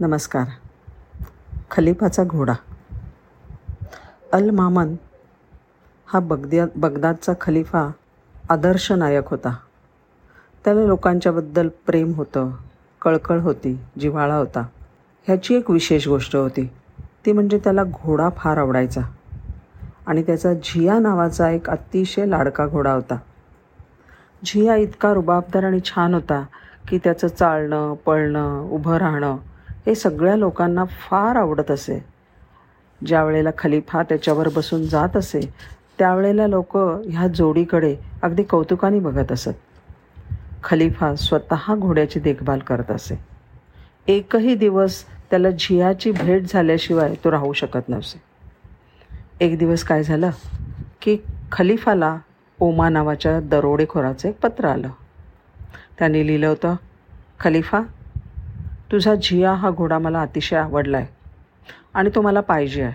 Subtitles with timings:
[0.00, 0.44] नमस्कार.
[1.70, 2.52] खलिफाचा घोडा.
[4.32, 4.94] अल मामन
[6.06, 7.90] हा बगद्या बगदादचा खलिफा
[8.48, 9.56] आदर्श नायक होता.
[10.64, 12.50] त्याला लोकांच्याबद्दल प्रेम होतं
[13.02, 14.60] कळकळ होती जिव्हाळा होता.
[15.24, 16.70] ह्याची एक विशेष गोष्ट होती.
[17.26, 19.00] ती म्हणजे त्याला घोडा फार आवडायचा.
[20.06, 23.18] आणि त्याचा झिया नावाचा एक अतिशय लाडका घोडा होता.
[24.44, 26.44] झिया इतका रुबाबदार आणि छान होता
[26.88, 29.36] की त्याचं चालणं पळणं उभं राहणं
[29.86, 32.04] हे सगळ्या लोकांना फार आवडत असे.
[33.06, 35.40] ज्या वेळेला खलिफा त्याच्यावर बसून जात असे
[35.98, 39.50] त्यावेळेला लोक ह्या जोडीकडे अगदी कौतुकाने बघत असत.
[40.64, 43.18] खलिफा स्वतः घोड्याची देखभाल करत असे.
[44.08, 48.20] एकही दिवस त्याला झियाची भेट झाल्याशिवाय तो राहू शकत नसे
[49.40, 50.30] एक दिवस काय झालं
[51.02, 51.16] की
[51.52, 52.16] खलिफाला
[52.60, 54.88] ओमा नावाच्या दरोडेखोराचं एक पत्र आलं.
[55.98, 56.74] त्याने लिहिलं होतं
[57.40, 57.80] खलिफा
[58.92, 61.06] तुझा झिया हा घोडा मला अतिशय आवडला आहे
[61.94, 62.94] आणि तो मला पाहिजे आहे.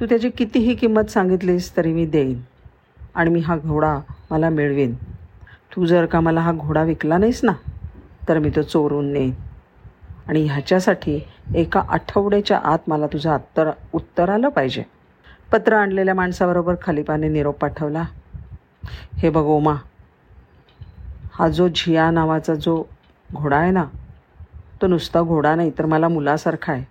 [0.00, 2.40] तू त्याची कितीही किंमत सांगितलीस तरी मी देईन.
[3.14, 3.98] आणि मी हा घोडा
[4.30, 4.94] मला मिळवीन.
[5.76, 7.52] तू जर का मला हा घोडा विकला नाहीस ना
[8.28, 9.32] तर मी तो चोरून नेईन.
[10.28, 11.20] आणि ह्याच्यासाठी
[11.54, 14.82] एका आठवड्याच्या आत मला तुझं अत्तर उत्तर आलं पाहिजे.
[15.52, 18.04] पत्र आणलेल्या माणसाबरोबर खलिफाने निरोप पाठवला.
[19.16, 19.74] हे बघ ओमा.
[21.32, 22.82] हा जो झिया नावाचा जो
[23.34, 23.84] घोडा आहे ना
[24.82, 26.84] तो नुसता घोडा नाही तर मला मुलासारखा आहे.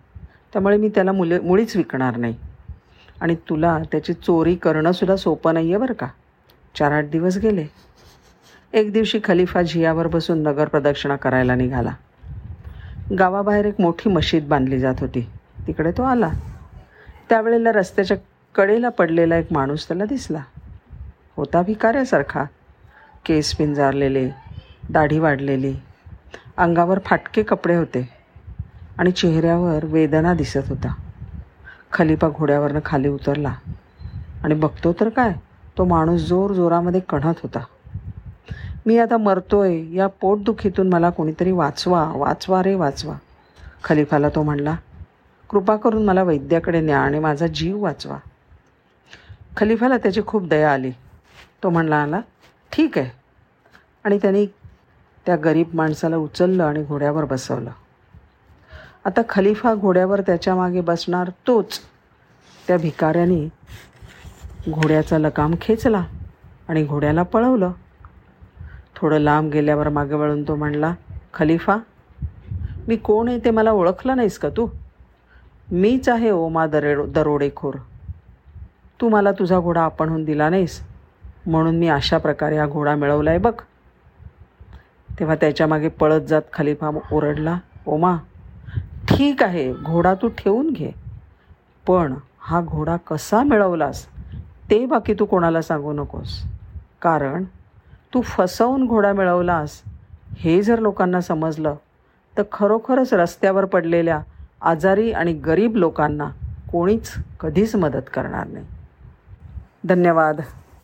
[0.54, 2.36] त्यामुळे मी त्याला मुले मुळीच विकणार नाही.
[3.22, 6.08] आणि तुला त्याची चोरी करणंसुद्धा सोपं नाही आहे बरं का?
[6.76, 7.66] चार आठ दिवस गेले.
[8.74, 11.92] एक दिवशी खलिफा झियावर बसून नगर प्रदक्षिणा करायला निघाला.
[13.20, 15.30] गावाबाहेर एक मोठी मशीद बांधली जात होती.
[15.68, 16.30] तिकडे तो आला.
[17.30, 18.18] त्यावेळेला रस्त्याच्या
[18.56, 20.42] कडेला पडलेला एक माणूस त्याला दिसला.
[21.38, 22.44] होता भिकाऱ्यासारखा.
[23.26, 24.30] केस पिंजारलेले
[24.90, 25.74] दाढी वाढलेली.
[26.58, 28.10] अंगावर फाटके कपडे होते
[28.98, 30.94] आणि चेहऱ्यावर वेदना दिसत होता.
[31.94, 33.56] खलिफा घोड्यावरनं खाली उतरला
[34.44, 35.34] आणि बघतो तर काय
[35.78, 37.60] तो माणूस जोर जोरामध्ये कणत होता.
[38.86, 43.16] मी आता मरतोय या पोटदुखीतून मला कोणीतरी वाचवा वाचवा रे वाचवा.
[43.84, 44.76] खलिफाला तो म्हणला
[45.50, 48.18] कृपा करून मला वैद्याकडे न्या आणि माझा जीव वाचवा.
[49.58, 50.92] खलिफाला त्याची खूप दया आली.
[51.64, 52.22] तो म्हणला आला
[52.72, 53.10] ठीक आहे.
[54.04, 54.46] आणि त्यांनी
[55.26, 57.70] त्या गरीब माणसाला उचललं आणि घोड्यावर बसवलं.
[59.06, 61.80] आता खलिफा घोड्यावर त्याच्यामागे बसणार तोच
[62.68, 63.50] त्या भिकाऱ्याने
[64.72, 66.04] घोड्याचा लकाम खेचला
[66.68, 67.72] आणि घोड्याला पळवलं.
[68.96, 70.94] थोडं लांब गेल्यावर मागे वळून तो म्हणला
[71.34, 71.78] खलिफा
[72.88, 74.68] मी कोण आहे ते मला ओळखलं नाहीस का तू?
[75.72, 77.74] मीच आहे ओमा दरेडो दरोडेखोर.
[79.02, 80.82] तू मला तुझा घोडा आपणहून दिला नाहीस.
[81.46, 83.54] म्हणून मी अशा प्रकारे हा घोडा मिळवला आहे बघ.
[85.20, 88.18] तेव्हा त्याच्यामागे पळत जात खलिफा ओरडला ओमा
[89.10, 90.92] ठीक आहे घोडा तू ठेवून घे
[91.88, 94.06] पण हा घोडा कसा मिळवलास
[94.70, 96.42] ते बाकी तू कोणाला सांगू नकोस.
[97.02, 97.44] कारण
[98.14, 99.82] तू फसवून घोडा मिळवलास
[100.38, 101.76] हे जर लोकांना समजलं
[102.38, 104.20] तर खरोखरच रस्त्यावर पडलेल्या
[104.62, 106.30] आजारी आणि गरीब लोकांना
[106.72, 108.66] कोणीच कधीच मदत करणार नाही.
[109.84, 110.42] धन्यवाद.